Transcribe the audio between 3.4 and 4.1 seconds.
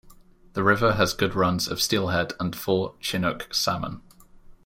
salmon.